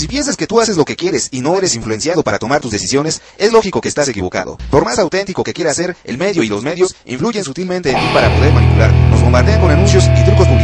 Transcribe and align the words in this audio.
Si 0.00 0.08
piensas 0.08 0.38
que 0.38 0.46
tú 0.46 0.58
haces 0.58 0.78
lo 0.78 0.86
que 0.86 0.96
quieres 0.96 1.28
y 1.30 1.42
no 1.42 1.58
eres 1.58 1.74
influenciado 1.74 2.22
para 2.22 2.38
tomar 2.38 2.62
tus 2.62 2.70
decisiones, 2.70 3.20
es 3.36 3.52
lógico 3.52 3.82
que 3.82 3.88
estás 3.90 4.08
equivocado. 4.08 4.56
Por 4.70 4.82
más 4.82 4.98
auténtico 4.98 5.44
que 5.44 5.52
quiera 5.52 5.74
ser, 5.74 5.94
el 6.04 6.16
medio 6.16 6.42
y 6.42 6.48
los 6.48 6.62
medios 6.62 6.96
influyen 7.04 7.44
sutilmente 7.44 7.90
en 7.90 7.96
ti 7.96 8.06
para 8.14 8.34
poder 8.34 8.50
manipular. 8.50 8.90
Nos 9.10 9.20
bombardean 9.20 9.60
con 9.60 9.70
anuncios 9.70 10.04
y 10.18 10.24
trucos 10.24 10.48
publicitarios 10.48 10.59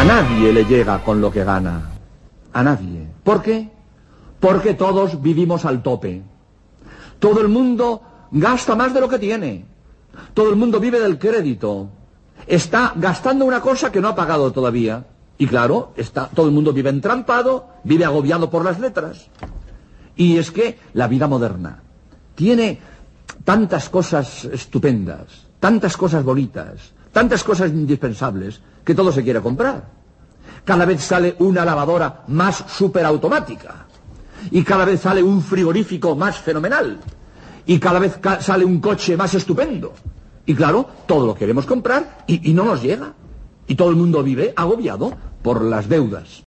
A 0.00 0.04
nadie 0.04 0.50
le 0.50 0.64
llega 0.64 1.04
con 1.04 1.20
lo 1.20 1.30
que 1.30 1.44
gana. 1.44 1.90
A 2.54 2.62
nadie. 2.62 3.06
¿Por 3.22 3.42
qué? 3.42 3.68
Porque 4.40 4.72
todos 4.72 5.20
vivimos 5.20 5.66
al 5.66 5.82
tope. 5.82 6.22
Todo 7.18 7.42
el 7.42 7.48
mundo 7.48 8.00
gasta 8.30 8.74
más 8.74 8.94
de 8.94 9.00
lo 9.02 9.10
que 9.10 9.18
tiene. 9.18 9.66
Todo 10.32 10.48
el 10.48 10.56
mundo 10.56 10.80
vive 10.80 10.98
del 10.98 11.18
crédito. 11.18 11.90
Está 12.46 12.94
gastando 12.96 13.44
una 13.44 13.60
cosa 13.60 13.92
que 13.92 14.00
no 14.00 14.08
ha 14.08 14.14
pagado 14.14 14.50
todavía. 14.52 15.04
Y 15.36 15.46
claro, 15.46 15.92
está, 15.94 16.28
todo 16.28 16.46
el 16.46 16.52
mundo 16.52 16.72
vive 16.72 16.88
entrampado, 16.88 17.68
vive 17.84 18.06
agobiado 18.06 18.48
por 18.48 18.64
las 18.64 18.80
letras. 18.80 19.28
Y 20.16 20.38
es 20.38 20.50
que 20.50 20.78
la 20.94 21.08
vida 21.08 21.28
moderna 21.28 21.82
tiene 22.34 22.78
tantas 23.44 23.90
cosas 23.90 24.46
estupendas, 24.46 25.46
tantas 25.60 25.94
cosas 25.98 26.24
bonitas, 26.24 26.94
tantas 27.12 27.44
cosas 27.44 27.70
indispensables, 27.70 28.60
que 28.84 28.94
todo 28.94 29.12
se 29.12 29.22
quiere 29.22 29.40
comprar. 29.40 29.84
Cada 30.64 30.84
vez 30.84 31.02
sale 31.02 31.36
una 31.38 31.64
lavadora 31.64 32.24
más 32.28 32.64
superautomática. 32.68 33.86
Y 34.50 34.62
cada 34.62 34.84
vez 34.84 35.00
sale 35.00 35.22
un 35.22 35.42
frigorífico 35.42 36.14
más 36.14 36.38
fenomenal. 36.38 36.98
Y 37.66 37.78
cada 37.78 37.98
vez 37.98 38.18
sale 38.40 38.64
un 38.64 38.80
coche 38.80 39.16
más 39.16 39.34
estupendo. 39.34 39.92
Y 40.46 40.54
claro, 40.54 40.88
todo 41.06 41.26
lo 41.26 41.34
queremos 41.34 41.66
comprar 41.66 42.24
y 42.26 42.52
no 42.52 42.64
nos 42.64 42.82
llega. 42.82 43.12
Y 43.66 43.74
todo 43.74 43.90
el 43.90 43.96
mundo 43.96 44.22
vive 44.22 44.52
agobiado 44.56 45.12
por 45.42 45.62
las 45.62 45.88
deudas. 45.88 46.42